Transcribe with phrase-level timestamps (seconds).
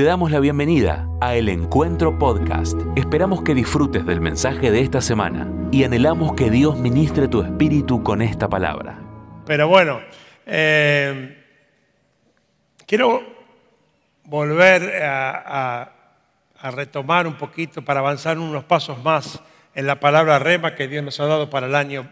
[0.00, 2.80] Te damos la bienvenida a El Encuentro Podcast.
[2.96, 8.02] Esperamos que disfrutes del mensaje de esta semana y anhelamos que Dios ministre tu espíritu
[8.02, 8.98] con esta palabra.
[9.44, 10.00] Pero bueno,
[10.46, 11.36] eh,
[12.86, 13.22] quiero
[14.24, 15.90] volver a,
[16.62, 19.38] a- retomar un poquito para avanzar unos pasos más
[19.74, 22.10] en la palabra rema que Dios nos ha dado para el año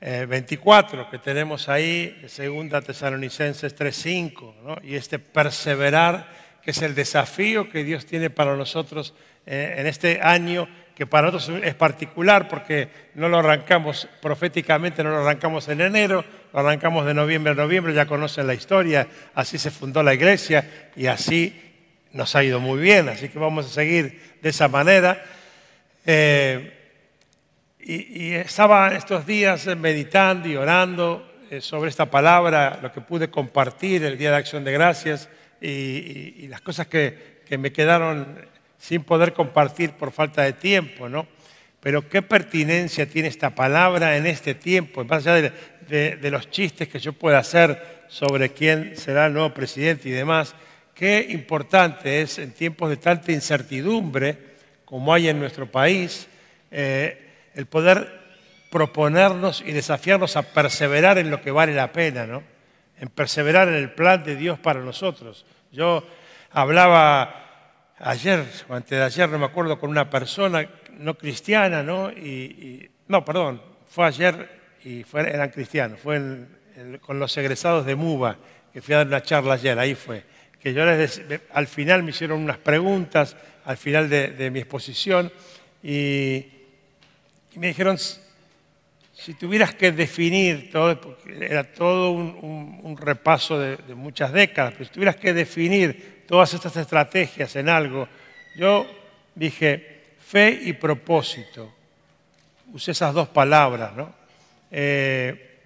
[0.00, 4.76] 2024, que tenemos ahí, segunda Tesalonicenses 3.5, ¿no?
[4.82, 6.26] y este perseverar,
[6.62, 9.12] que es el desafío que Dios tiene para nosotros
[9.44, 15.10] eh, en este año, que para nosotros es particular porque no lo arrancamos proféticamente, no
[15.10, 19.58] lo arrancamos en enero, lo arrancamos de noviembre a noviembre, ya conocen la historia, así
[19.58, 21.60] se fundó la iglesia y así
[22.12, 25.22] nos ha ido muy bien, así que vamos a seguir de esa manera.
[26.06, 26.79] Eh,
[27.84, 34.04] y, estaba estos días meditando y orando eh, sobre esta palabra, lo que pude compartir
[34.04, 35.28] el Día de Acción de Gracias
[35.60, 38.38] y, y- y las cosas que, que me quedaron
[38.78, 41.26] sin poder compartir por falta de tiempo, ¿no?
[41.80, 45.52] Pero qué pertinencia tiene esta palabra en este tiempo, más allá de,
[45.88, 50.12] de- de los chistes que yo pueda hacer sobre quién será el nuevo presidente y
[50.12, 50.54] demás,
[50.94, 54.50] qué importante es en tiempos de tanta incertidumbre
[54.84, 56.26] como hay en nuestro país,
[56.70, 58.20] eh, el poder
[58.70, 62.42] proponernos y desafiarnos a perseverar en lo que vale la pena, ¿no?
[63.00, 65.44] En perseverar en el plan de Dios para nosotros.
[65.72, 66.06] Yo
[66.52, 67.46] hablaba
[67.98, 72.10] ayer o antes de ayer, no me acuerdo, con una persona no cristiana, ¿no?
[72.10, 74.48] Y, no, perdón, fue ayer
[74.84, 76.20] y fue- eran cristianos, fue
[77.00, 78.36] con los egresados de MUBA,
[78.72, 80.22] que fui a dar una charla ayer, ahí fue.
[80.60, 85.32] Que yo les, al final me hicieron unas preguntas, al final de, de mi exposición,
[85.82, 86.46] y,
[87.54, 87.98] y me dijeron,
[89.12, 94.84] si tuvieras que definir todo, porque era todo un, repaso de, de muchas décadas, pero
[94.86, 98.08] si tuvieras que definir todas estas estrategias en algo,
[98.56, 98.86] yo
[99.34, 101.74] dije fe y propósito.
[102.72, 104.14] Usé esas dos palabras, ¿no?
[104.70, 105.58] Eh,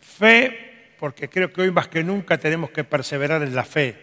[0.00, 3.96] fe, porque creo que hoy más que nunca tenemos que perseverar en la fe,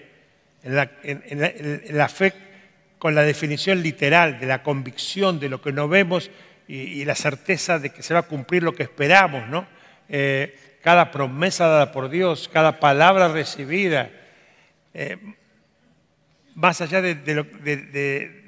[0.64, 2.34] en la, en- en la- en la fe
[3.02, 6.30] con la definición literal de la convicción de lo que no vemos
[6.68, 9.66] y, la certeza de que se va a cumplir lo que esperamos, ¿no?
[10.08, 14.12] Eh, cada promesa dada por Dios, cada palabra recibida,
[14.94, 15.18] eh,
[16.54, 17.18] más allá del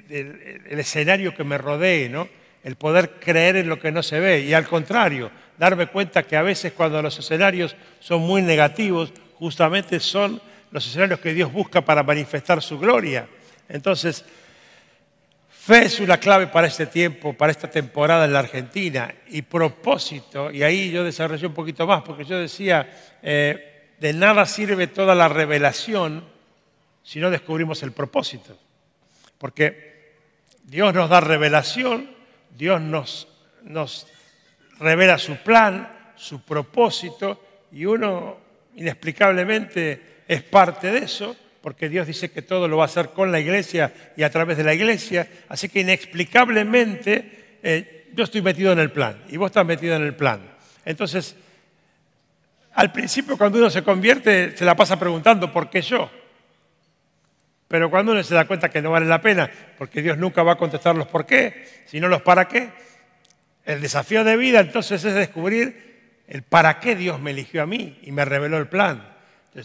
[0.08, 2.28] el escenario que me rodee, ¿no?
[2.62, 6.36] El poder creer en lo que no se ve y al contrario, darme cuenta que
[6.36, 11.80] a veces cuando los escenarios son muy negativos, justamente son los escenarios que Dios busca
[11.80, 13.26] para manifestar su gloria.
[13.68, 14.24] Entonces,
[15.64, 19.14] Fe es una clave para este tiempo, para esta temporada en la Argentina.
[19.28, 24.44] Y propósito, y ahí yo desarrollé un poquito más, porque yo decía, eh, de nada
[24.44, 26.22] sirve toda la revelación
[27.02, 28.58] si no descubrimos el propósito.
[29.38, 30.16] Porque
[30.64, 32.14] Dios nos da revelación,
[32.50, 33.26] Dios nos,
[33.62, 34.06] nos
[34.78, 37.42] revela su plan, su propósito,
[37.72, 38.36] y uno
[38.76, 43.32] inexplicablemente es parte de eso, porque Dios dice que todo lo va a hacer con
[43.32, 48.70] la iglesia y a través de la iglesia, así que inexplicablemente eh, yo estoy metido
[48.70, 50.42] en el plan y vos estás metido en el plan.
[50.84, 51.34] Entonces,
[52.74, 56.10] al principio cuando uno se convierte se la pasa preguntando, ¿por qué yo?
[57.66, 60.52] Pero cuando uno se da cuenta que no vale la pena, porque Dios nunca va
[60.52, 62.72] a contestar los por qué, sino los para qué,
[63.64, 68.00] el desafío de vida entonces es descubrir el para qué Dios me eligió a mí
[68.02, 69.13] y me reveló el plan.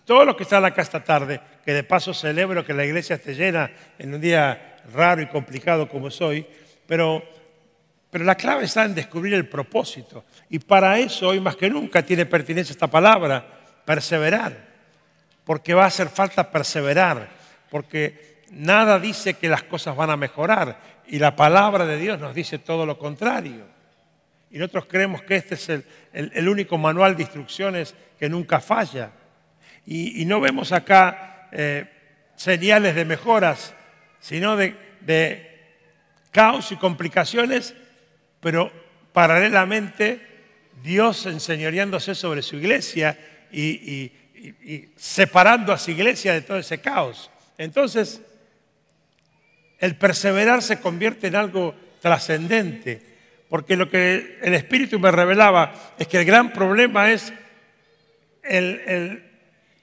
[0.06, 3.34] Todos los que están acá esta tarde, que de paso celebro que la iglesia esté
[3.34, 6.46] llena en un día raro y complicado como soy,
[6.86, 7.24] pero,
[8.12, 10.26] pero la clave está en descubrir el propósito.
[10.50, 13.46] Y para eso hoy más que nunca tiene pertinencia esta palabra,
[13.84, 14.70] perseverar.
[15.44, 17.28] Porque va a hacer falta perseverar,
[17.72, 22.36] porque nada dice que las cosas van a mejorar y la palabra de Dios nos
[22.36, 23.66] dice todo lo contrario.
[24.52, 29.12] Y nosotros creemos que este es el- el único manual de instrucciones que nunca falla.
[29.92, 31.86] Y, no vemos acá eh,
[32.36, 33.74] señales de mejoras,
[34.20, 34.78] sino de,
[36.30, 37.74] caos y complicaciones,
[38.40, 38.72] pero
[39.14, 40.22] paralelamente
[40.84, 43.18] Dios enseñoreándose sobre su iglesia
[43.52, 44.12] y,
[44.96, 47.32] separando a su iglesia de todo ese caos.
[47.58, 48.22] Entonces,
[49.80, 53.02] el perseverar se convierte en algo trascendente,
[53.50, 57.34] porque lo que el Espíritu me revelaba es que el gran problema es
[58.44, 59.29] el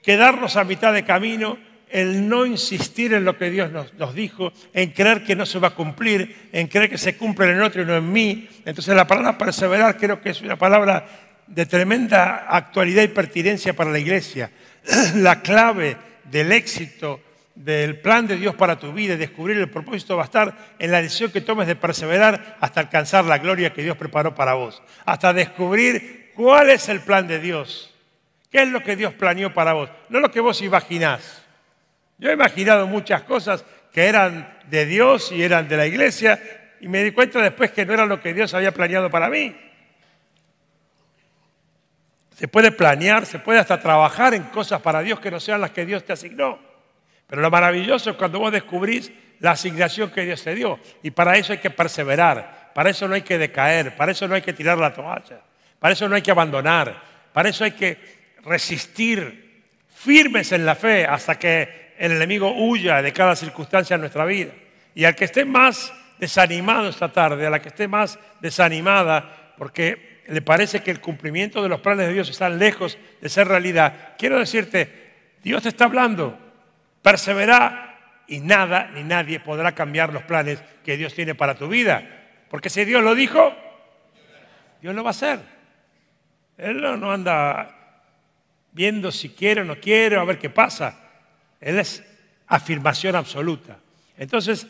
[0.07, 1.57] quedarnos a mitad de camino,
[1.89, 5.67] el no insistir en lo que Dios nos, dijo, en creer que no se va
[5.67, 8.47] a cumplir, en creer que se cumple en otro y no en mí.
[8.63, 11.05] Entonces la palabra perseverar creo que es una palabra
[11.45, 14.49] de tremenda actualidad y pertinencia para la iglesia.
[15.15, 15.97] La clave
[16.31, 17.19] del éxito
[17.53, 20.89] del plan de Dios para tu vida y descubrir el propósito va a estar en
[20.89, 24.81] la decisión que tomes de perseverar hasta alcanzar la gloria que Dios preparó para vos,
[25.03, 27.93] hasta descubrir cuál es el plan de Dios,
[28.51, 31.43] qué es lo que Dios planeó para vos, no lo que vos imaginás.
[32.17, 36.39] Yo he imaginado muchas cosas que eran de Dios y eran de la iglesia
[36.79, 39.55] y me di cuenta después que no era lo que Dios había planeado para mí.
[42.35, 45.71] Se puede planear, se puede hasta trabajar en cosas para Dios que no sean las
[45.71, 46.59] que Dios te asignó.
[47.25, 50.79] Pero lo maravilloso es cuando vos descubrís la asignación que Dios te dio.
[51.03, 54.35] Y para eso hay que perseverar, para eso no hay que decaer, para eso no
[54.35, 55.41] hay que tirar la toalla,
[55.79, 57.01] para eso no hay que abandonar,
[57.33, 63.11] para eso hay que resistir firmes en la fe hasta que el enemigo huya de
[63.11, 64.51] cada circunstancia en nuestra vida.
[64.93, 70.23] Y al que esté más desanimado esta tarde, a la que esté más desanimada, porque
[70.27, 74.15] le parece que el cumplimiento de los planes de Dios está lejos de ser realidad,
[74.17, 75.07] quiero decirte,
[75.43, 76.37] Dios te está hablando,
[77.01, 82.03] Persevera y nada ni nadie podrá cambiar los planes que Dios tiene para tu vida.
[82.49, 83.55] Porque si Dios lo dijo,
[84.81, 85.39] Dios lo va a hacer.
[86.57, 87.76] Él no anda
[88.77, 90.99] viendo si quiere o no quiere, a ver qué pasa.
[91.59, 92.03] Él es
[92.45, 93.79] afirmación absoluta.
[94.15, 94.67] Entonces,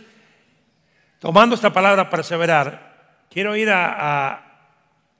[1.19, 4.45] tomando esta palabra perseverar, quiero ir a,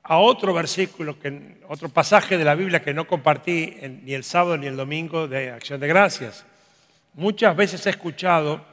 [0.10, 4.68] otro versículo, que, otro pasaje de la Biblia que no compartí ni el sábado ni
[4.68, 6.46] el domingo de Acción de Gracias.
[7.14, 8.66] Muchas veces he escuchado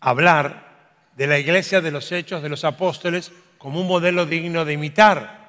[0.00, 0.68] hablar
[1.16, 5.48] de la iglesia de los hechos de los apóstoles como un modelo digno de imitar.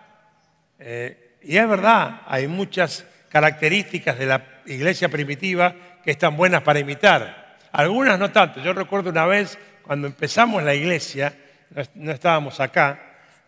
[0.79, 5.73] Eh, y es verdad, hay muchas características de la iglesia primitiva
[6.03, 7.57] que están buenas para imitar.
[7.71, 8.61] Algunas no tanto.
[8.61, 11.33] Yo recuerdo una vez cuando empezamos la iglesia,
[11.95, 12.99] no estábamos acá,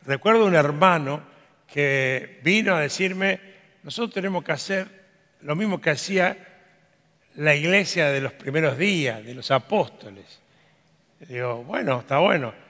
[0.05, 1.23] recuerdo un hermano
[1.67, 3.39] que vino a decirme,
[3.83, 4.87] nosotros tenemos que hacer
[5.41, 6.37] lo mismo que hacía
[7.35, 10.39] la iglesia de los primeros días, de los apóstoles.
[11.19, 12.62] Digo, bueno, está bueno.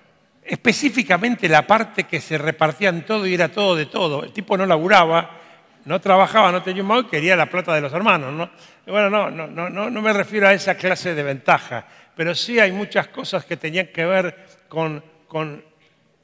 [0.45, 4.23] Específicamente la parte que se repartían todo y era todo de todo.
[4.23, 5.39] El tipo no laburaba,
[5.85, 8.33] no trabajaba, no tenía un móvil, quería la plata de los hermanos.
[8.33, 8.49] ¿no?
[8.91, 11.85] bueno, no, no, no, no, no me refiero a esa clase de ventaja,
[12.15, 15.63] pero sí hay muchas cosas que tenían que ver con, con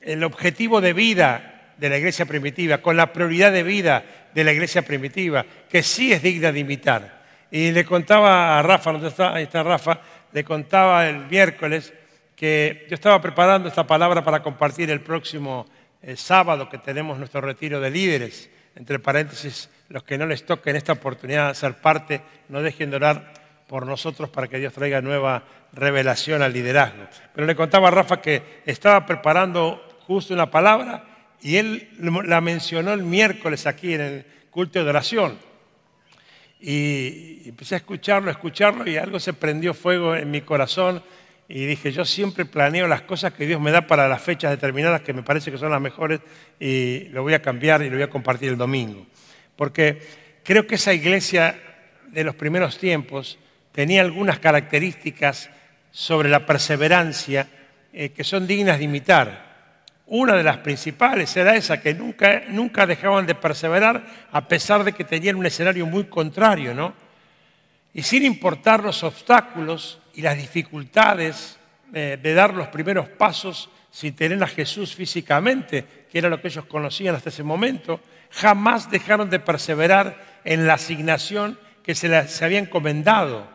[0.02, 4.52] el objetivo de vida de la iglesia primitiva, con la prioridad de vida de la
[4.52, 7.20] iglesia primitiva, que sí es digna de imitar.
[7.52, 9.34] Y le contaba a Rafa, ¿dónde está?
[9.34, 10.00] Ahí está Rafa,
[10.32, 11.94] le contaba el miércoles
[12.40, 15.66] que yo estaba preparando esta palabra para compartir el próximo
[16.02, 18.50] eh, sábado que tenemos nuestro retiro de líderes.
[18.78, 22.96] Entre paréntesis, los que no les toquen esta oportunidad de ser parte, no dejen de
[22.96, 23.34] orar
[23.68, 25.44] por nosotros para que Dios traiga nueva
[25.74, 27.10] revelación al liderazgo.
[27.36, 31.04] Pero le contaba a Rafa que estaba preparando justo una palabra
[31.42, 35.38] y él la mencionó el miércoles aquí en el culto de oración.
[36.62, 41.04] Y empecé a escucharlo, a escucharlo y algo se prendió fuego en mi corazón
[41.52, 45.02] y dije, yo siempre planeo las cosas que Dios me da para las fechas determinadas
[45.02, 46.20] que me parece que son las mejores
[46.60, 49.08] y lo voy a cambiar y lo voy a compartir el domingo.
[49.56, 50.00] Porque
[50.44, 51.60] creo que esa iglesia
[52.08, 53.40] de los primeros tiempos
[53.72, 55.50] tenía algunas características
[55.90, 57.48] sobre la perseverancia
[57.94, 59.50] eh, que son dignas de imitar.
[60.06, 64.94] Una de las principales era esa, que nunca, nunca dejaban de perseverar a pesar de
[64.94, 66.94] que tenían un escenario muy contrario, ¿no?
[67.92, 71.60] Y sin importar los obstáculos y las dificultades
[71.94, 76.50] eh, de dar los primeros pasos sin tener a Jesús físicamente, que era lo que
[76.50, 78.00] ellos conocían hasta ese momento,
[78.32, 83.48] jamás dejaron de perseverar en la asignación que se les había encomendado,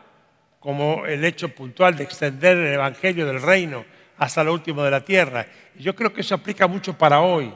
[0.59, 3.85] como el hecho puntual de extender el Evangelio del Reino
[4.17, 5.47] hasta lo último de la tierra.
[5.77, 7.53] Y yo creo que eso aplica mucho para hoy.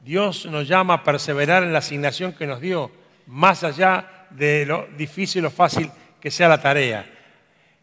[0.00, 2.90] Dios nos llama a perseverar en la asignación que nos dio,
[3.26, 5.90] más allá de lo difícil o fácil
[6.20, 7.04] que sea la tarea.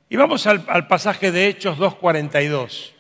[0.10, 2.92] Y vamos al, pasaje de Hechos 2.42.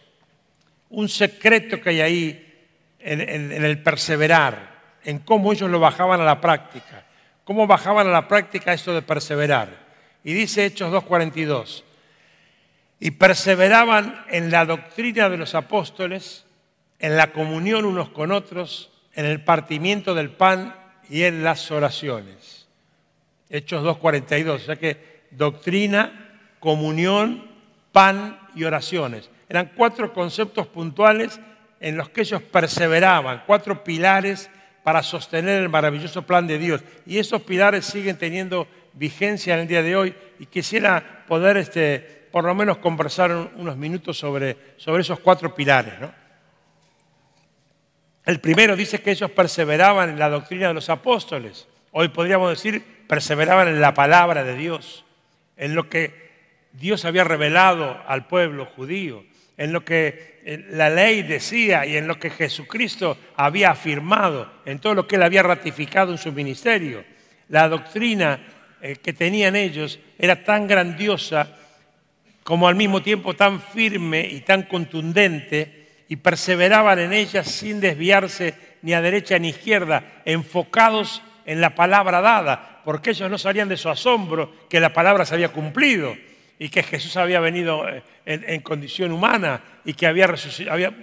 [0.91, 2.55] Un secreto que hay ahí
[2.99, 7.05] en, en el perseverar, en cómo ellos lo bajaban a la práctica.
[7.43, 9.69] Cómo bajaban a la práctica esto de perseverar.
[10.23, 11.83] Y dice Hechos 2.42
[12.99, 16.45] y perseveraban en la doctrina de los apóstoles,
[16.99, 20.75] en la comunión unos con otros, en el partimiento del pan
[21.09, 22.67] y en las oraciones.
[23.49, 26.28] Hechos 2.42, o sea que doctrina,
[26.59, 27.47] comunión,
[27.91, 29.29] pan y oraciones.
[29.47, 31.39] Eran cuatro conceptos puntuales
[31.79, 34.49] en los que ellos perseveraban, cuatro pilares
[34.83, 36.83] para sostener el maravilloso plan de Dios.
[37.05, 42.27] Y esos pilares siguen teniendo vigencia en el día de hoy y quisiera poder este,
[42.31, 45.93] por lo menos conversar unos minutos sobre, sobre esos cuatro pilares.
[48.25, 51.67] El primero dice que ellos perseveraban en la doctrina de los apóstoles.
[51.91, 55.03] Hoy podríamos decir, perseveraban en la palabra de Dios,
[55.57, 56.28] en lo que
[56.73, 59.23] Dios había revelado al pueblo judío,
[59.57, 64.95] en lo que la ley decía y en lo que Jesucristo había afirmado, en todo
[64.95, 67.03] lo que él había ratificado en su ministerio.
[67.49, 68.39] La doctrina
[68.81, 71.57] eh, que tenían ellos era tan grandiosa
[72.43, 78.55] como al mismo tiempo tan firme y tan contundente y perseveraban en ella sin desviarse
[78.81, 83.67] ni a derecha ni a izquierda, enfocados en la palabra dada, porque ellos no salían
[83.67, 86.15] de su asombro que la palabra se había cumplido
[86.59, 90.27] y que Jesús había venido eh, en, condición humana y que había,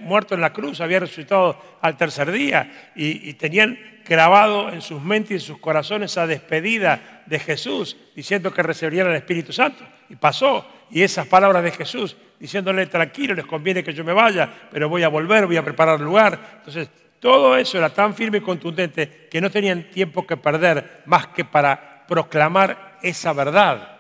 [0.01, 5.03] muerto en la cruz, había resucitado al tercer día y, y tenían grabado en sus
[5.03, 9.83] mentes y en sus corazones esa despedida de Jesús, diciendo que recibirían el Espíritu Santo.
[10.11, 14.49] Y pasó, y esas palabras de Jesús, diciéndole, tranquilo, les conviene que yo me vaya,
[14.71, 16.39] pero voy a volver, voy a preparar el lugar.
[16.59, 21.29] Entonces, todo eso era tan firme y contundente que no tenían tiempo que perder más
[21.29, 23.96] que para proclamar esa verdad.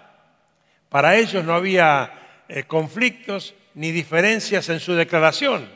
[0.96, 2.10] Para ellos no había
[2.48, 5.68] eh, conflictos ni diferencias en su declaración.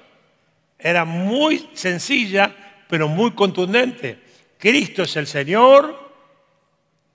[0.78, 2.56] Era muy sencilla,
[2.88, 4.18] pero muy contundente.
[4.56, 6.10] Cristo es el Señor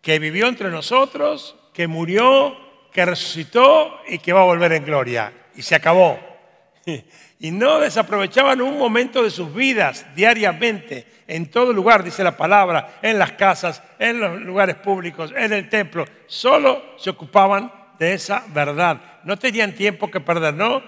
[0.04, 2.56] que vivió entre nosotros, que murió,
[2.94, 5.34] que resucitó y que va a volver en gloria.
[5.56, 6.20] Y se acabó.
[7.38, 13.00] Y no desaprovechaban un momento de sus vidas diariamente, en todo lugar, dice la palabra,
[13.02, 16.06] en las casas, en los lugares públicos, en el templo.
[16.28, 19.02] Solo se ocupaban de esa verdad.
[19.24, 20.84] No tenían tiempo que perder, ¿no?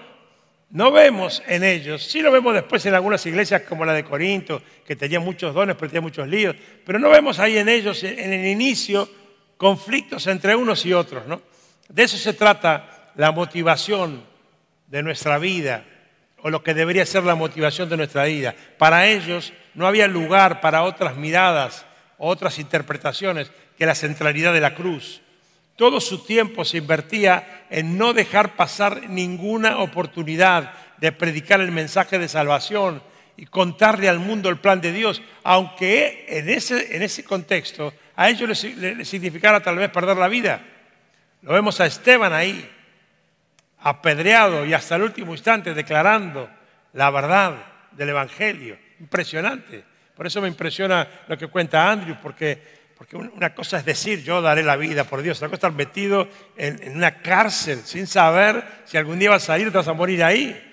[0.70, 4.62] No vemos en ellos, sí lo vemos después en algunas iglesias como la de Corinto,
[4.84, 8.32] que tenía muchos dones, pero tenía muchos líos, pero no vemos ahí en ellos, en
[8.32, 9.08] el inicio,
[9.56, 11.40] conflictos entre unos y otros, ¿no?
[11.88, 14.22] De eso se trata la motivación
[14.86, 15.84] de nuestra vida,
[16.42, 18.54] o lo que debería ser la motivación de nuestra vida.
[18.76, 21.86] Para ellos no había lugar para otras miradas,
[22.18, 25.22] otras interpretaciones que la centralidad de la cruz.
[25.78, 32.18] Todo su tiempo se invertía en no dejar pasar ninguna oportunidad de predicar el mensaje
[32.18, 33.00] de salvación
[33.36, 38.28] y contarle al mundo el plan de Dios, aunque en ese, en ese contexto a
[38.28, 40.60] ellos les, les significara tal vez perder la vida.
[41.42, 42.68] Lo vemos a Esteban ahí,
[43.78, 46.50] apedreado y hasta el último instante declarando
[46.94, 47.54] la verdad
[47.92, 48.76] del Evangelio.
[48.98, 49.84] Impresionante.
[50.16, 54.42] Por eso me impresiona lo que cuenta Andrew, porque porque una cosa es decir, yo
[54.42, 58.64] daré la vida por Dios, otra cosa es estar metido en, una cárcel sin saber
[58.86, 60.64] si algún día vas a salir o te vas a morir ahí.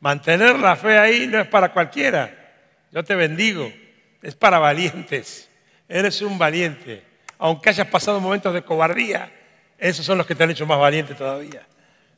[0.00, 2.52] Mantener la fe ahí no es para cualquiera.
[2.92, 3.72] Yo te bendigo,
[4.20, 5.48] es para valientes.
[5.88, 7.02] Eres un valiente.
[7.38, 9.32] Aunque hayas pasado momentos de cobardía,
[9.78, 11.66] esos son los que te han hecho más valiente todavía.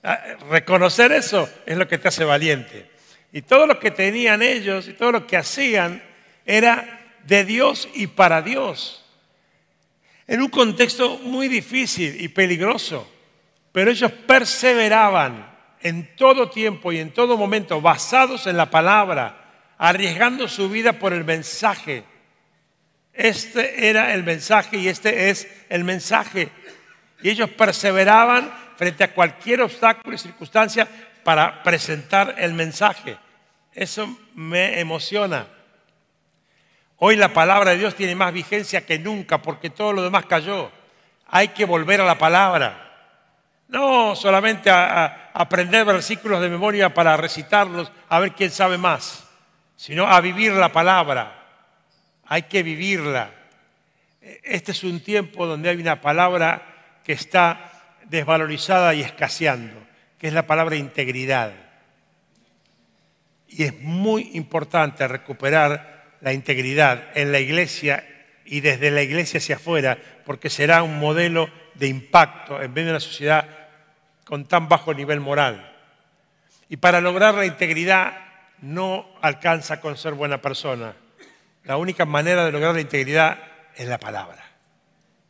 [0.03, 2.91] Ah, reconocer eso es lo que te hace valiente.
[3.33, 6.03] Y todo lo que tenían ellos y todo lo que hacían
[6.45, 9.05] era de Dios y para Dios
[10.27, 13.11] en un contexto muy difícil y peligroso,
[13.73, 20.49] pero ellos perseveraban en todo tiempo y en todo momento basados en la palabra, arriesgando
[20.49, 22.05] su vida por el mensaje.
[23.13, 26.49] Este era el mensaje y este es el mensaje.
[27.23, 30.89] Y ellos perseveraban frente a cualquier obstáculo y circunstancia
[31.23, 33.17] para presentar el mensaje.
[33.73, 35.47] Eso me emociona.
[36.99, 40.71] Hoy la palabra de Dios tiene más vigencia que nunca porque todo lo demás cayó.
[41.29, 42.85] Hay que volver a la palabra.
[43.69, 49.29] No solamente a, aprender versículos de memoria para recitarlos, a ver quién sabe más,
[49.77, 51.45] sino a vivir la palabra.
[52.27, 53.31] Hay que vivirla.
[54.43, 56.63] Este es un tiempo donde hay una palabra
[57.05, 57.73] que está
[58.05, 59.87] desvalorizada y escaseando,
[60.19, 61.53] que es la palabra integridad.
[63.49, 68.07] Y es muy importante recuperar la integridad en la iglesia
[68.45, 72.93] y desde la iglesia hacia afuera, porque será un modelo de impacto en medio de
[72.93, 73.49] una sociedad
[74.25, 75.73] con tan bajo nivel moral.
[76.69, 78.19] Y para lograr la integridad
[78.61, 80.95] no alcanza con ser buena persona.
[81.65, 83.39] La única manera de lograr la integridad
[83.75, 84.45] es la palabra.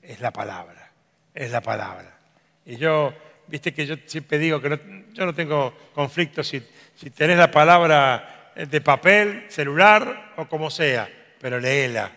[0.02, 0.90] Es la palabra.
[1.34, 2.18] Es la palabra.
[2.64, 3.14] Y yo,
[3.48, 6.62] viste que yo siempre digo que yo no tengo conflicto si,
[6.94, 11.08] si tenés la palabra de papel, celular o como sea,
[11.40, 12.12] pero léela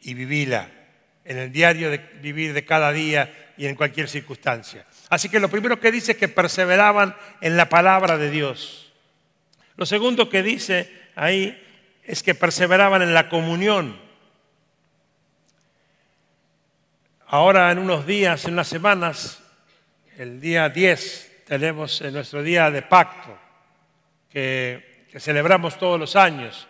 [0.00, 0.68] y vivila
[1.24, 4.86] en el diario de vivir de cada día y en cualquier circunstancia.
[5.08, 8.92] Así que lo primero que dice es que perseveraban en la palabra de Dios.
[9.76, 11.60] Lo segundo que dice ahí
[12.02, 14.00] es que perseveraban en la comunión.
[17.26, 19.42] Ahora en unos días, en unas semanas,
[20.18, 23.38] el día 10, tenemos nuestro día de pacto,
[24.28, 26.66] que que celebramos todos los años.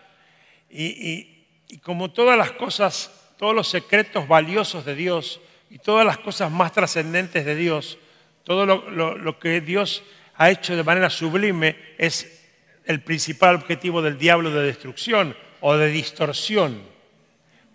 [0.75, 5.39] Y, como todas las cosas, todos los secretos valiosos de Dios
[5.69, 7.97] y todas las cosas más trascendentes de Dios,
[8.43, 10.03] Todo lo, lo que Dios
[10.35, 12.43] ha hecho de manera sublime es
[12.85, 16.81] el principal objetivo del diablo de destrucción o de distorsión.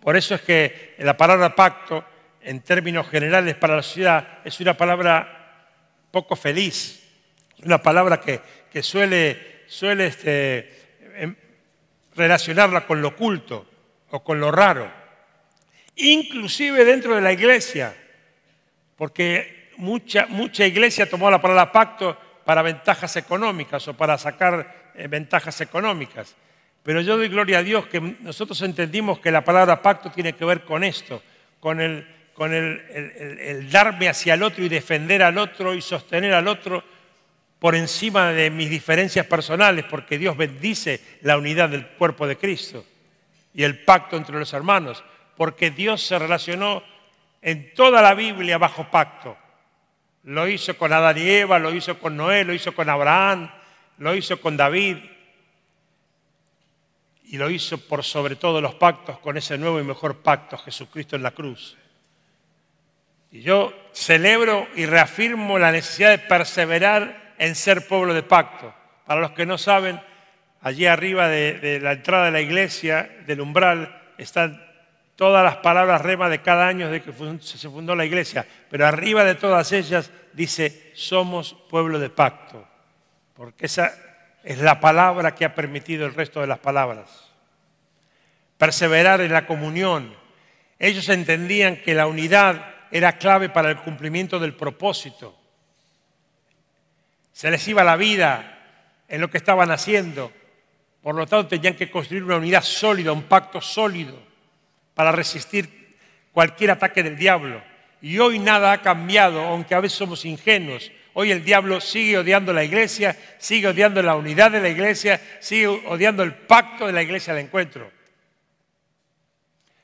[0.01, 2.05] Por eso es que la palabra pacto,
[2.43, 5.67] en términos generales para la sociedad, es una palabra
[6.11, 7.03] poco feliz,
[7.65, 10.78] una palabra que, suele, suele este,
[12.19, 13.67] relacionarla con lo oculto
[14.11, 14.91] o con lo raro,
[15.97, 17.95] inclusive dentro de la iglesia,
[18.97, 25.07] porque mucha, mucha iglesia tomó la palabra pacto para ventajas económicas o para sacar eh,
[25.07, 26.35] ventajas económicas.
[26.83, 30.45] Pero yo doy gloria a Dios que nosotros entendimos que la palabra pacto tiene que
[30.45, 31.23] ver con esto,
[31.61, 36.49] con el, con el, darme hacia el otro y defender al otro y sostener al
[36.49, 36.83] otro
[37.59, 42.85] por encima de mis diferencias personales, porque Dios bendice la unidad del cuerpo de Cristo
[43.53, 45.03] y el pacto entre los hermanos,
[45.37, 46.83] porque Dios se relacionó
[47.43, 49.37] en toda la Biblia bajo pacto.
[50.25, 53.51] Lo hizo con Adán y Eva, lo hizo con Noé, lo hizo con Abraham,
[53.99, 54.99] lo hizo con David.
[57.25, 61.17] Y lo hizo por sobre todo los pactos con ese nuevo y mejor pacto, Jesucristo
[61.17, 61.77] en la cruz.
[63.31, 68.75] Y yo celebro y reafirmo la necesidad de perseverar en ser pueblo de pacto.
[69.07, 70.01] Para los que no saben,
[70.61, 74.65] allí arriba de, la entrada de la iglesia, del umbral, están
[75.17, 79.25] todas las palabras rema de cada año de que se fundó la iglesia, pero arriba
[79.25, 82.67] de todas ellas dice, somos pueblo de pacto,
[83.35, 83.93] porque esa
[84.45, 87.31] es la palabra que ha permitido el resto de las palabras.
[88.57, 90.15] Perseverar en la comunión.
[90.79, 95.38] Ellos entendían que la unidad era clave para el cumplimiento del propósito.
[97.39, 98.59] Se les iba la vida
[99.07, 100.33] en lo que estaban haciendo,
[101.01, 104.21] por lo tanto tenían que construir una unidad sólida, un pacto sólido
[104.93, 105.97] para resistir
[106.33, 107.63] cualquier ataque del diablo.
[108.03, 110.91] Y hoy nada ha cambiado, aunque a veces somos ingenuos.
[111.15, 115.69] Hoy el diablo sigue odiando la iglesia, sigue odiando la unidad de la iglesia, sigue
[115.69, 117.89] odiando el pacto de la iglesia al encuentro.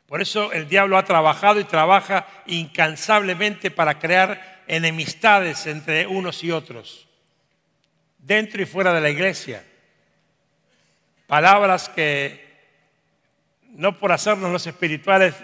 [0.07, 6.51] Por eso el diablo ha trabajado y trabaja incansablemente para crear enemistades entre unos y
[6.51, 7.07] otros,
[8.25, 9.63] dentro y fuera de la iglesia.
[11.27, 12.45] Palabras que
[13.71, 15.35] no por hacernos los espirituales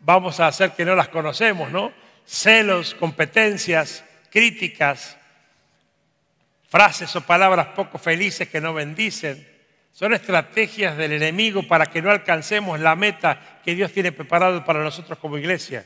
[0.00, 1.92] vamos a hacer que no las conocemos, ¿no?
[2.26, 5.16] Celos, competencias, críticas,
[6.68, 9.46] frases o palabras poco felices que no bendicen.
[9.92, 14.84] Son estrategias del enemigo para que no alcancemos la meta que Dios tiene preparado para
[14.84, 15.84] nosotros como iglesia.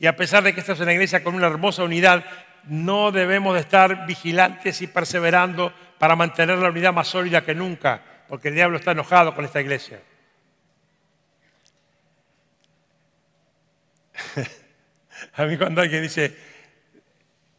[0.00, 2.24] Y a pesar de que esta es una iglesia con una hermosa unidad,
[2.64, 8.02] no debemos de estar vigilantes y perseverando para mantener la unidad más sólida que nunca,
[8.28, 10.00] porque el diablo está enojado con esta iglesia.
[15.34, 16.36] A mí cuando alguien dice,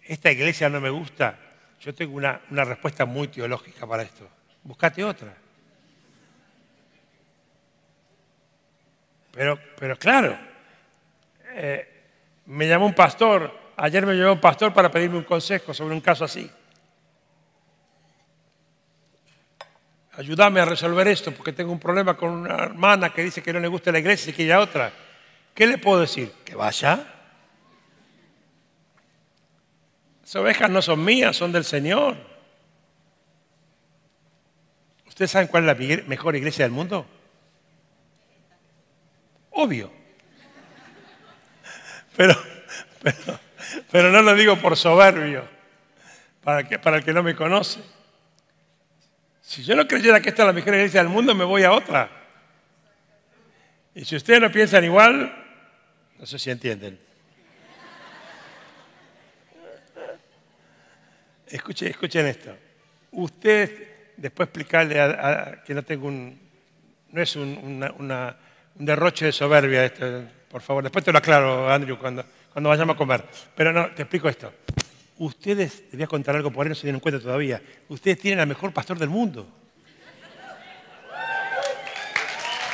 [0.04, 1.38] esta iglesia no me gusta,
[1.80, 4.30] yo tengo una, respuesta muy teológica para esto.
[4.64, 5.34] Buscate otra.
[9.32, 10.38] Pero, pero claro,
[11.54, 11.88] eh,
[12.48, 16.02] me llamó un pastor, ayer me llamó un pastor para pedirme un consejo sobre un
[16.02, 16.50] caso así.
[20.14, 23.60] Ayúdame a resolver esto porque tengo un problema con una hermana que dice que no
[23.60, 24.92] le gusta la iglesia y que ella otra.
[25.54, 26.34] ¿Qué le puedo decir?
[26.44, 27.06] Que vaya.
[30.22, 32.18] Las ovejas no son mías, son del Señor.
[35.08, 37.06] ¿Ustedes saben cuál es la mejor iglesia del mundo?
[39.52, 39.92] Obvio.
[42.16, 42.36] Pero,
[43.92, 45.48] pero, no lo digo por soberbio,
[46.44, 47.80] para, que, para el que no me conoce.
[49.42, 51.72] Si yo no creyera que esta es la mejor iglesia del mundo, me voy a
[51.72, 52.10] otra.
[53.96, 55.34] Y si ustedes no piensan igual,
[56.20, 57.00] no sé si entienden.
[61.48, 62.56] Escuchen, escuchen esto.
[63.12, 66.40] Usted, después explicarle a, que no tengo un,
[67.12, 67.84] no es un,
[68.76, 70.84] derroche de soberbia esto, por favor.
[70.84, 73.26] Después te lo aclaro, Andrew, cuando, cuando vayamos a comer.
[73.56, 74.54] Pero no, te explico esto.
[75.18, 77.62] Ustedes, te voy a contar algo, por ahí no se dieron cuenta todavía.
[77.90, 79.48] Ustedes tienen al mejor pastor del mundo.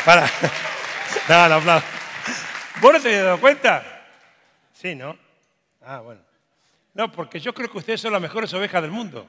[0.06, 0.30] Para.
[1.28, 1.82] No, no, no.
[2.82, 3.84] ¿Vos no te habías dado cuenta?
[4.74, 5.18] Sí, ¿no?
[5.82, 6.22] Ah, bueno.
[6.94, 9.28] No, porque yo creo que ustedes son las mejores ovejas del mundo.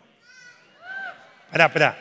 [1.47, 1.99] Espera, espera.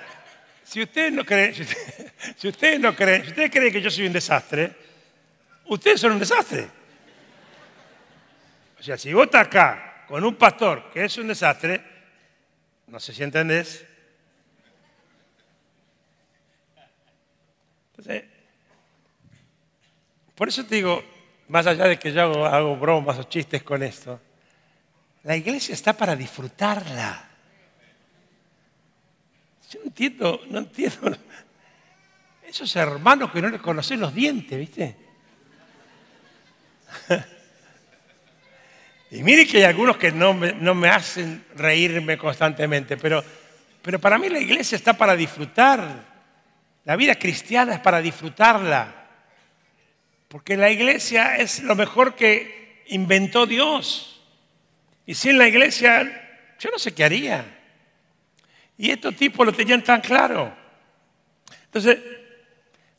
[0.63, 1.53] Si ustedes no creen,
[2.35, 4.75] si ustedes, no creen, si ustedes creen que yo soy un desastre,
[5.65, 6.67] ustedes son un desastre.
[8.85, 11.83] O sea, si vos estás acá con un pastor que es un desastre,
[12.85, 13.83] no sé si entendés.
[17.89, 18.25] Entonces,
[20.35, 21.03] por eso te digo,
[21.47, 24.21] más allá de que yo hago, bromas o chistes con esto,
[25.23, 27.27] La iglesia está para disfrutarla.
[29.71, 31.17] Yo no entiendo, no entiendo.
[32.47, 34.95] Esos hermanos que no le conocen los dientes, ¿viste?
[39.11, 43.23] Y mire que hay algunos que no me, no me hacen reírme constantemente, pero,
[43.81, 46.15] pero para mí la iglesia está para disfrutar.
[46.85, 49.05] La vida cristiana es para disfrutarla.
[50.27, 54.21] Porque la iglesia es lo mejor que inventó Dios.
[55.05, 57.45] Y sin la iglesia, yo no sé qué haría.
[58.77, 60.53] Y estos tipos lo tenían tan claro.
[61.65, 61.99] Entonces,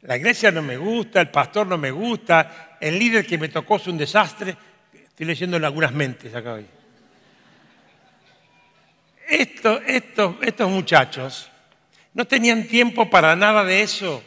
[0.02, 3.76] la iglesia no me gusta, el pastor no me gusta, el líder que me tocó
[3.76, 4.56] es un desastre.
[5.16, 6.66] Estoy leyendo en algunas mentes acá hoy.
[9.26, 11.50] Estos, estos, muchachos
[12.12, 14.22] no tenían tiempo para nada de eso,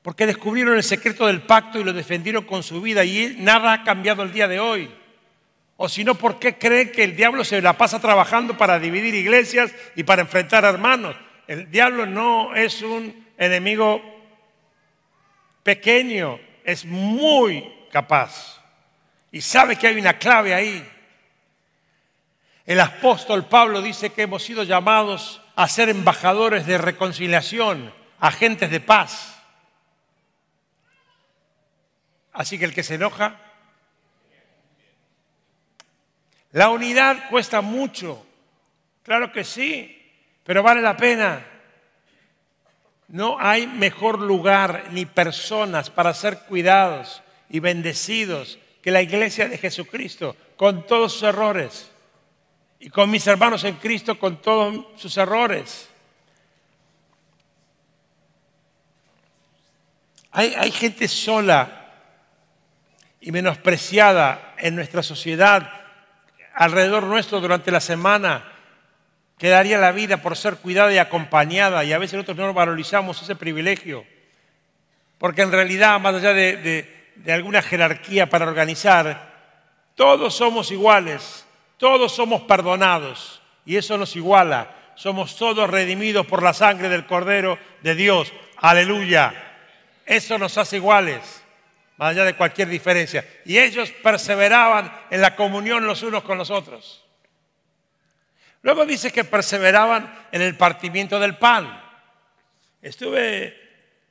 [0.00, 3.82] porque descubrieron el secreto del pacto y lo defendieron con su vida y nada ha
[3.82, 4.88] cambiado el día de hoy.
[5.76, 9.16] O si no, ¿por qué creen que el diablo se la pasa trabajando para dividir
[9.16, 11.16] iglesias y para enfrentar hermanos?
[11.48, 14.00] El diablo no es un enemigo
[15.64, 18.62] pequeño, es muy capaz.
[19.34, 20.88] Y sabe que hay una clave ahí.
[22.64, 28.78] El apóstol Pablo dice que hemos sido llamados a ser embajadores de reconciliación, agentes de
[28.78, 29.34] paz.
[32.32, 33.40] Así que el que se enoja,
[36.52, 38.24] la unidad cuesta mucho,
[39.02, 40.00] claro que sí,
[40.44, 41.44] pero vale la pena.
[43.08, 49.56] No hay mejor lugar ni personas para ser cuidados y bendecidos que la iglesia de
[49.56, 51.90] Jesucristo, con todos sus errores,
[52.78, 55.88] y con mis hermanos en Cristo, con todos sus errores.
[60.32, 61.94] Hay, hay gente sola
[63.22, 65.66] y menospreciada en nuestra sociedad,
[66.52, 68.52] alrededor nuestro durante la semana,
[69.38, 73.22] que daría la vida por ser cuidada y acompañada, y a veces nosotros no valorizamos
[73.22, 74.04] ese privilegio,
[75.16, 79.32] porque en realidad, más allá de, de alguna jerarquía para organizar,
[79.94, 81.46] todos somos iguales,
[81.76, 87.58] todos somos perdonados, y eso nos iguala, somos todos redimidos por la sangre del Cordero
[87.82, 89.34] de Dios, aleluya,
[90.06, 91.44] eso nos hace iguales
[91.96, 93.26] más allá de cualquier diferencia.
[93.44, 97.04] Y ellos perseveraban en la comunión los unos con los otros.
[98.62, 101.82] Luego dice que perseveraban en el partimiento del pan.
[102.80, 103.60] Estuve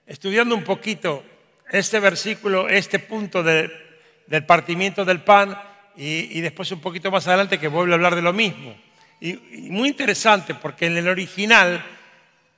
[0.05, 1.23] estudiando un poquito
[1.79, 5.59] este versículo, este punto del partimiento del pan
[5.95, 8.75] y, después un poquito más adelante que vuelve a hablar de lo mismo.
[9.19, 9.35] y
[9.69, 11.83] muy interesante porque en el original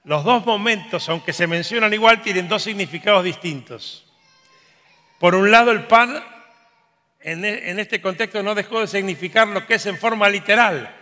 [0.06, 4.06] los dos momentos, aunque se mencionan igual, tienen dos significados distintos.
[5.20, 6.24] Por un lado, el pan
[7.20, 10.94] e, en este contexto no dejó de significar lo que es en forma literal,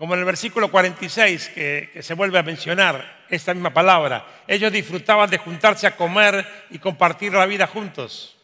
[0.00, 4.26] como en el versículo 46 que, se vuelve a mencionar esta misma palabra.
[4.48, 8.34] Ellos disfrutaban de juntarse a comer y compartir la vida juntos,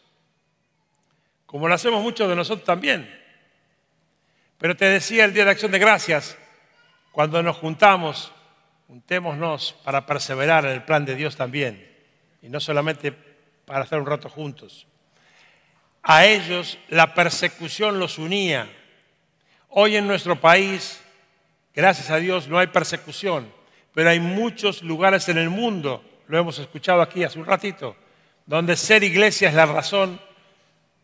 [1.47, 3.11] como lo hacemos muchos de nosotros también.
[4.59, 6.37] Pero te decía el Día de Acción de Gracias,
[7.11, 8.31] cuando nos juntamos,
[8.85, 11.91] juntémonos para perseverar en el plan de Dios también,
[12.43, 13.15] y no solamente
[13.65, 14.85] para hacer un rato juntos.
[16.03, 18.69] A ellos la persecución los unía.
[19.69, 21.01] Hoy en nuestro país,
[21.77, 23.53] gracias a Dios, no hay persecución,
[23.93, 27.95] pero hay muchos lugares en el mundo, lo hemos escuchado aquí hace un ratito,
[28.47, 30.19] donde ser iglesia es la razón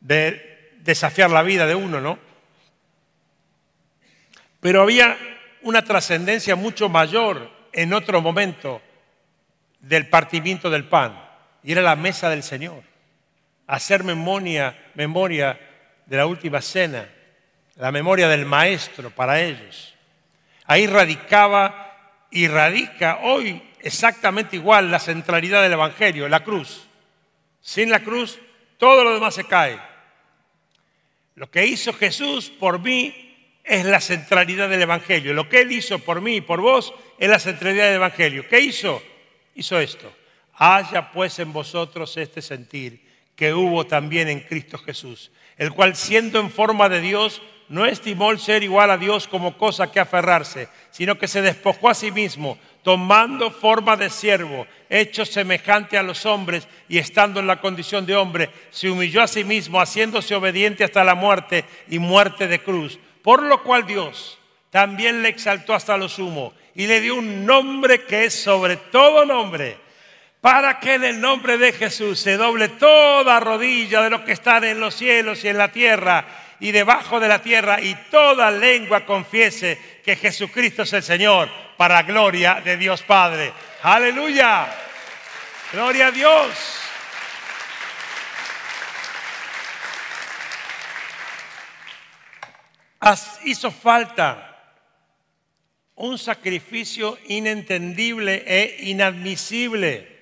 [0.01, 2.17] de desafiar la vida de uno, ¿no?
[4.59, 5.15] Pero había
[5.61, 8.81] una trascendencia mucho mayor en otro momento
[9.79, 11.23] del partimiento del pan
[11.61, 12.81] y era la mesa del Señor.
[13.67, 15.59] Hacer memoria, memoria
[16.07, 17.07] de la última cena,
[17.75, 19.92] la memoria del Maestro para ellos.
[20.65, 26.87] Ahí radicaba y radica hoy exactamente igual la centralidad del Evangelio, la cruz.
[27.61, 28.39] Sin la cruz,
[28.77, 29.79] todo lo demás se cae.
[31.35, 35.33] Lo que hizo Jesús por mí es la centralidad del Evangelio.
[35.33, 38.47] Lo que Él hizo por mí y por vos es la centralidad del Evangelio.
[38.47, 39.01] ¿Qué hizo?
[39.55, 40.13] Hizo esto.
[40.55, 43.01] Haya pues en vosotros este sentir
[43.35, 47.41] que hubo también en Cristo Jesús, el cual siendo en forma de Dios,
[47.73, 51.89] no estimó el ser igual a Dios como cosa que aferrarse, sino que se despojó
[51.89, 57.47] a sí mismo, tomando forma de siervo, hecho semejante a los hombres y estando en
[57.47, 61.97] la condición de hombre, se humilló a sí mismo, haciéndose obediente hasta la muerte y
[61.97, 62.99] muerte de cruz.
[63.23, 64.37] Por lo cual Dios
[64.69, 69.25] también le exaltó hasta lo sumo y le dio un nombre que es sobre todo
[69.25, 69.77] nombre
[70.41, 74.63] para que en el nombre de Jesús se doble toda rodilla de los que están
[74.63, 76.25] en los cielos y en la tierra
[76.59, 82.03] y debajo de la tierra y toda lengua confiese que Jesucristo es el Señor para
[82.03, 83.53] gloria de Dios Padre.
[83.81, 84.67] Aleluya.
[85.71, 86.83] Gloria a Dios.
[93.43, 94.49] hizo falta
[95.95, 100.13] un sacrificio inentendible e inadmisible.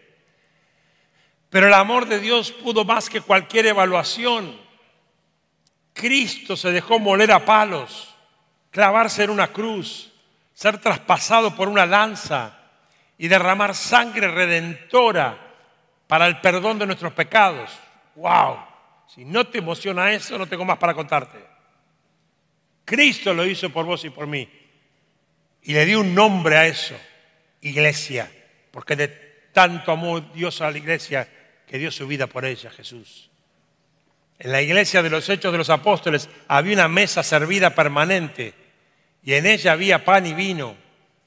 [1.49, 4.59] Pero el amor de Dios pudo más que cualquier evaluación.
[6.01, 8.11] Cristo se dejó moler a palos,
[8.71, 10.11] clavarse en una cruz,
[10.51, 12.57] ser traspasado por una lanza
[13.19, 15.37] y derramar sangre redentora
[16.07, 17.69] para el perdón de nuestros pecados.
[18.15, 18.57] ¡Wow!
[19.13, 21.37] Si no te emociona eso, no tengo más para contarte.
[22.83, 24.49] Cristo lo hizo por vos y por mí.
[25.61, 26.95] Y le dio un nombre a eso,
[27.61, 28.31] iglesia,
[28.71, 29.07] porque de
[29.53, 31.29] tanto amó Dios a la iglesia
[31.67, 33.30] que dio su vida por ella, Jesús.
[34.41, 38.55] En la iglesia de los Hechos de los Apóstoles había una mesa servida permanente
[39.23, 40.75] y en ella había pan y vino,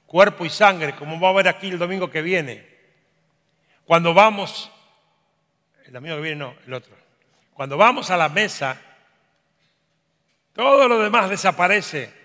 [0.05, 2.67] cuerpo y sangre, como va a ver aquí el domingo que viene.
[3.85, 4.69] Cuando vamos,
[5.87, 6.97] el domingo que viene no, el otro.
[7.55, 8.77] Cuando vamos a la mesa,
[10.53, 12.25] todo lo demás desaparece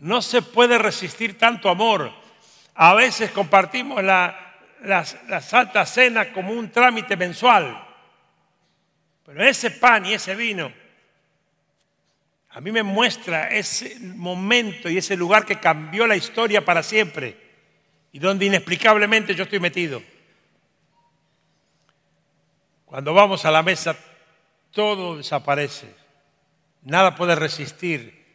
[0.00, 2.10] no se puede resistir tanto amor.
[2.74, 4.56] A veces compartimos la,
[5.42, 7.86] Santa Cena como un trámite mensual.
[9.30, 10.72] Pero ese pan y ese vino
[12.52, 17.36] a mí me muestra ese momento y ese lugar que cambió la historia para siempre
[18.10, 20.02] y donde inexplicablemente yo estoy metido.
[22.86, 23.96] Cuando vamos a la mesa,
[24.72, 25.94] todo desaparece.
[26.82, 28.26] Nada puede resistir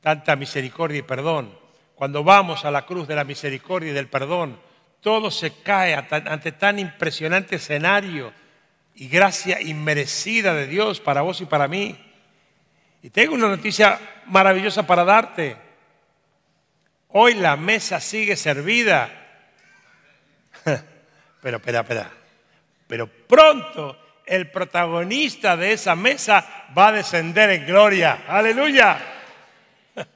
[0.00, 1.56] tanta misericordia y perdón.
[1.94, 4.58] Cuando vamos a la cruz de la misericordia y del perdón,
[5.00, 8.41] todo se cae ante tan impresionante escenario
[8.94, 11.98] y gracia inmerecida de Dios para vos y para mí.
[13.02, 15.56] Y tengo una noticia maravillosa para darte.
[17.08, 19.10] Hoy la mesa sigue servida.
[21.42, 22.10] Pero, espera, espera.
[22.86, 28.24] Pero pronto el protagonista de esa mesa va a descender en gloria.
[28.28, 29.00] Aleluya.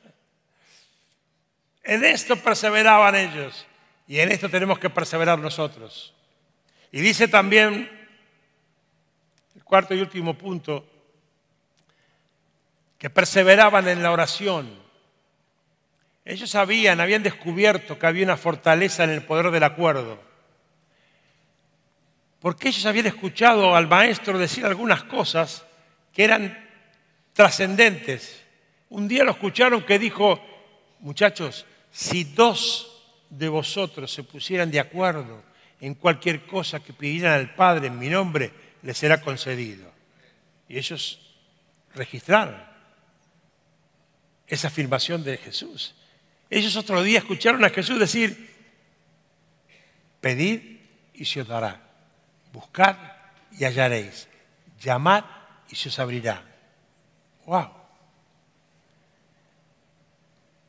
[1.89, 3.65] En esto perseveraban ellos
[4.09, 6.12] y en esto tenemos que perseverar nosotros.
[6.91, 7.89] Y dice también,
[9.66, 10.87] cuarto y último punto,
[12.96, 14.70] que perseveraban en la oración.
[16.24, 20.20] Ellos sabían, habían descubierto que había una fortaleza en el poder del acuerdo.
[22.38, 25.66] Porque ellos habían escuchado al maestro decir algunas cosas
[26.12, 26.57] que eran
[27.33, 28.44] trascendentes.
[28.88, 30.40] Un día lo escucharon que dijo,
[31.00, 35.42] muchachos, si dos de vosotros se pusieran de acuerdo
[35.81, 39.90] en cualquier cosa que pidieran al Padre en mi nombre, les será concedido.
[40.68, 41.18] Y ellos
[41.94, 42.57] registraron
[44.46, 45.96] esa afirmación de Jesús.
[46.49, 48.49] Ellos otro día escucharon a Jesús decir,
[50.20, 50.79] pedid
[51.14, 51.83] y se os dará,
[52.53, 52.96] buscad
[53.59, 54.29] y hallaréis,
[54.81, 55.25] llamad
[55.68, 56.44] y se os abrirá.
[57.44, 57.72] ¡Wow!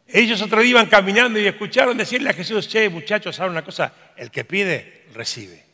[0.08, 3.94] Ellos otro día iban caminando y escucharon decirle a Jesús, che, muchachos, ¿saben una cosa?
[4.16, 5.67] El que pide, recibe.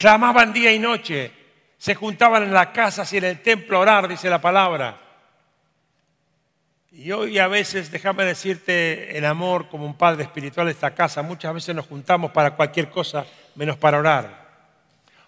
[0.00, 1.30] Clamaban día y noche,
[1.76, 4.98] se juntaban en las casas y en el templo a orar, dice la palabra.
[6.90, 11.20] Y hoy a veces, déjame decirte, el amor como un padre espiritual de esta casa,
[11.20, 14.48] muchas veces nos juntamos para cualquier cosa menos para orar.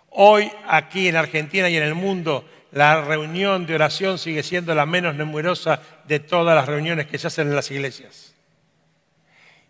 [0.08, 4.86] Hoy aquí en Argentina y en el mundo la reunión de oración sigue siendo la
[4.86, 8.32] menos numerosa de todas las reuniones que se hacen en las iglesias.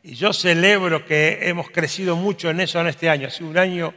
[0.05, 3.27] Y yo celebro que hemos crecido mucho en eso en este año.
[3.27, 3.93] Ha sido un año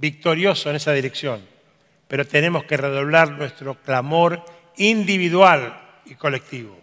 [0.00, 1.46] victorioso en esa dirección.
[2.08, 4.44] Pero tenemos que redoblar nuestro clamor
[4.76, 6.78] individual y colectivo.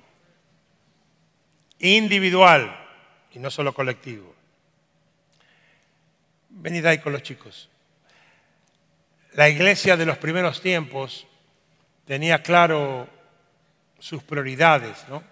[1.80, 2.86] Individual
[3.34, 4.34] y no solo colectivo.
[6.50, 7.70] Venid ahí con los chicos.
[9.34, 11.28] La iglesia de los primeros tiempos
[12.06, 13.08] tenía claro
[14.00, 15.24] sus prioridades, ¿no?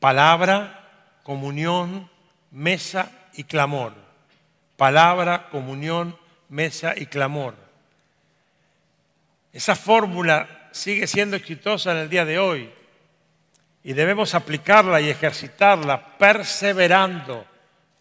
[0.00, 2.10] Palabra, comunión,
[2.50, 4.07] mesa y clamor.
[4.78, 6.16] Palabra, comunión,
[6.50, 7.56] mesa y clamor.
[9.52, 12.72] Esa fórmula sigue siendo exitosa en el día de hoy
[13.82, 17.44] y debemos aplicarla y ejercitarla perseverando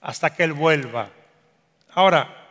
[0.01, 1.09] hasta que Él vuelva.
[1.95, 2.47] Ahora,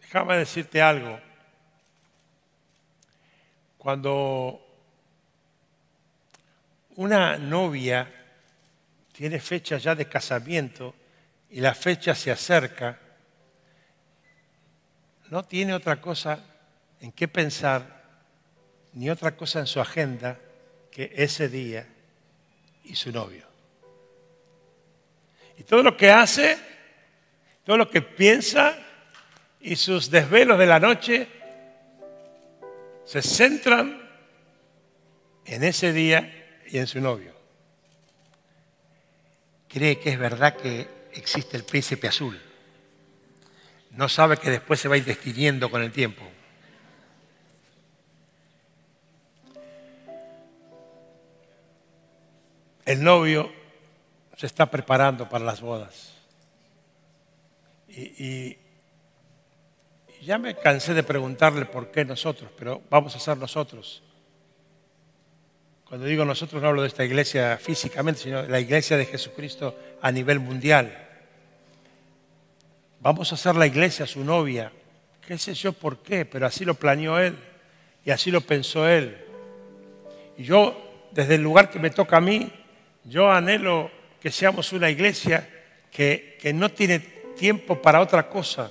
[0.00, 1.18] déjame decirte algo.
[3.78, 4.64] Cuando
[6.94, 8.08] una novia
[9.10, 10.94] tiene fecha ya de casamiento
[11.50, 12.98] y la fecha se acerca,
[15.30, 16.44] no tiene otra cosa
[17.00, 17.98] en qué pensar
[18.92, 20.38] ni otra cosa en su agenda
[20.90, 21.86] que ese día
[22.84, 23.46] y su novio.
[25.58, 26.58] Y todo lo que hace,
[27.64, 28.76] todo lo que piensa
[29.60, 31.28] y sus desvelos de la noche
[33.04, 34.08] se centran
[35.44, 37.34] en ese día y en su novio.
[39.68, 42.40] Cree que es verdad que existe el príncipe azul.
[43.90, 46.22] No sabe que después se va a ir destiniendo con el tiempo.
[52.84, 53.52] El novio
[54.36, 56.14] se está preparando para las bodas.
[57.88, 58.56] Y,
[60.22, 64.02] ya me cansé de preguntarle por qué nosotros, pero vamos a ser nosotros.
[65.88, 69.74] Cuando digo nosotros no hablo de esta iglesia físicamente, sino de la iglesia de Jesucristo
[70.02, 71.08] a nivel mundial.
[73.00, 74.70] Vamos a hacer la iglesia su novia.
[75.26, 76.26] ¿Qué sé yo por qué?
[76.26, 77.36] Pero así lo planeó él
[78.04, 79.16] y así lo pensó él.
[80.36, 82.52] Y yo, desde el lugar que me toca a mí,
[83.04, 85.48] yo anhelo que seamos una iglesia
[85.90, 88.70] que, que no tiene tiempo para otra cosa,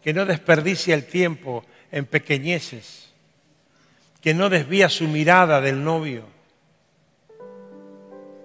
[0.00, 3.09] que no desperdicia el tiempo en pequeñeces,
[4.20, 6.24] que no desvía su mirada del novio,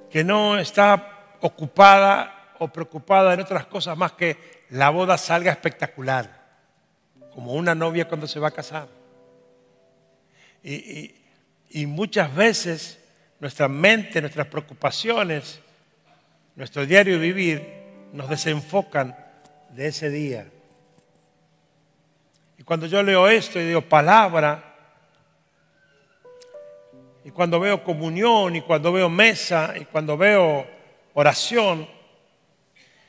[0.09, 6.43] que no está ocupada o preocupada en otras cosas más que la boda salga espectacular,
[7.33, 8.87] como una novia cuando se va a casar.
[10.63, 11.13] Y,
[11.69, 12.99] y, muchas veces
[13.39, 15.59] nuestra mente, nuestras preocupaciones,
[16.55, 17.63] nuestro diario vivir
[18.13, 19.15] nos desenfocan
[19.69, 20.47] de ese día.
[22.57, 24.74] Y cuando yo leo esto y digo palabra,
[27.25, 30.65] y cuando veo comunión, y cuando veo mesa, y cuando veo
[31.13, 31.85] oración,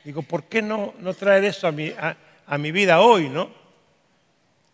[0.03, 3.49] digo, ¿por qué no, no traer eso a mi, a mi vida hoy, no?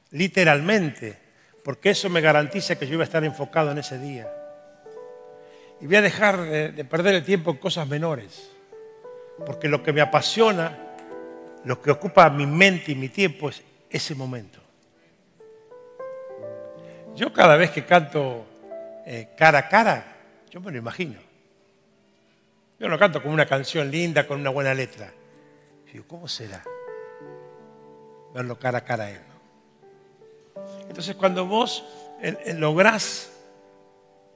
[0.09, 1.15] Literalmente,
[1.63, 4.27] porque eso me garantiza que yo iba a estar enfocado en ese día
[5.83, 8.49] y voy a dejar de, perder el tiempo en cosas menores.
[9.45, 10.95] Porque lo que me apasiona,
[11.65, 14.59] lo que ocupa mi mente y mi tiempo es ese momento.
[17.17, 18.45] Yo cada vez que canto
[19.05, 20.05] eh, cara a cara,
[20.49, 21.19] yo me lo imagino.
[22.79, 25.11] Yo lo canto como una canción linda, con una buena letra.
[25.91, 26.63] digo, ¿cómo será
[28.33, 29.21] verlo cara a cara a él?
[30.87, 31.85] Entonces cuando vos
[32.21, 33.31] eh, lográs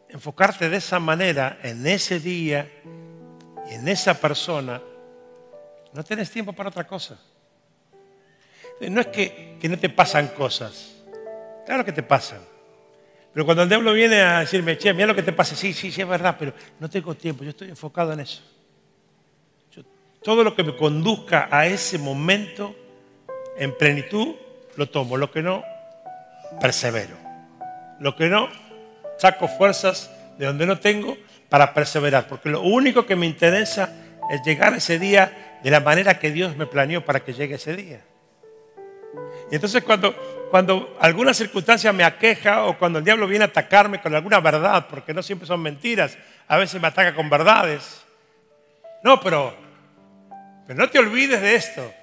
[0.10, 2.72] enfocarte de esa manera en ese día
[3.70, 4.82] y en esa persona,
[5.94, 7.20] no tienes tiempo para otra cosa.
[8.80, 10.94] No es que, no te pasan cosas,
[11.66, 12.40] claro que te pasan.
[13.38, 15.92] Pero cuando el diablo viene a decirme, che, mira lo que te pasa, sí, sí,
[15.92, 18.42] sí, es verdad, pero no tengo tiempo, yo estoy enfocado en eso.
[20.24, 22.76] todo lo que me conduzca a ese momento
[23.56, 24.34] en plenitud,
[24.76, 25.18] lo tomo.
[25.18, 25.64] Lo que no,
[26.60, 27.16] persevero.
[28.00, 28.50] Lo que no,
[29.20, 31.16] saco fuerzas de donde no tengo
[31.48, 33.94] para perseverar, porque lo único que me interesa
[34.32, 37.76] es llegar ese día de la manera que Dios me planeó para que llegue ese
[37.76, 38.02] día.
[39.52, 40.16] Y entonces cuando,
[40.50, 44.88] cuando alguna circunstancia me aqueja o cuando el diablo viene a atacarme con alguna verdad,
[44.90, 48.04] porque no siempre son mentiras, a veces me ataca con verdades.
[49.04, 49.54] No, pero,
[50.66, 51.94] pero no te olvides de esto.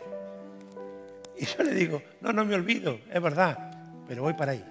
[1.37, 3.59] Y yo le digo, no, no me olvido, es verdad,
[4.07, 4.65] pero voy para ahí.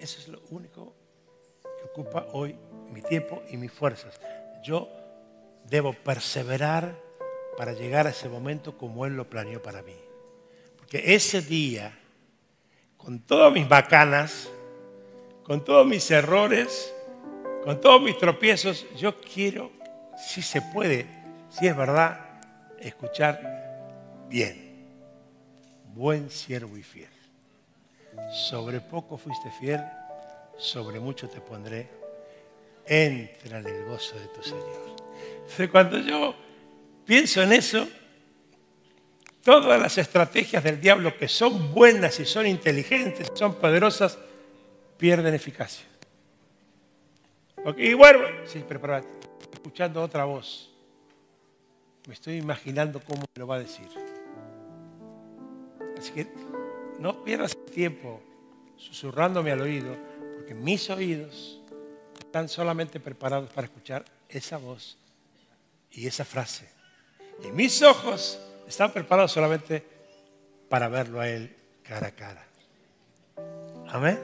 [0.00, 0.94] Eso es lo único
[1.62, 2.56] que ocupa hoy
[2.90, 4.20] mi tiempo y mis fuerzas.
[4.62, 4.88] Yo
[5.64, 6.96] debo perseverar
[7.56, 10.05] para llegar a ese momento como Él lo planeó para mí.
[10.86, 11.92] Porque ese día,
[12.96, 14.48] con todas mis bacanas,
[15.42, 16.94] con todos mis errores,
[17.64, 19.72] con todos mis tropiezos, yo quiero,
[20.16, 21.06] si se puede,
[21.50, 22.40] si es verdad,
[22.78, 24.86] escuchar bien.
[25.92, 27.10] Buen siervo y fiel.
[28.32, 29.82] Sobre poco fuiste fiel,
[30.56, 31.88] sobre mucho te pondré.
[32.86, 35.72] Entra en el gozo de tu Señor.
[35.72, 36.36] Cuando yo
[37.04, 37.88] pienso en eso,
[39.46, 44.18] todas las estrategias del diablo que son buenas y son inteligentes, son poderosas,
[44.98, 45.86] pierden eficacia.
[47.76, 49.06] y bueno, sí, prepárate,
[49.52, 50.74] escuchando otra voz.
[52.08, 53.86] Me estoy imaginando cómo me lo va a decir.
[55.96, 56.26] Así que
[56.98, 58.20] no pierdas tiempo
[58.76, 59.96] susurrándome al oído,
[60.38, 61.60] porque mis oídos
[62.18, 64.98] están solamente preparados para escuchar esa voz
[65.92, 66.68] y esa frase.
[67.44, 69.84] Y mis ojos están preparados solamente
[70.68, 72.44] para verlo a Él cara a cara.
[73.88, 74.18] Amén.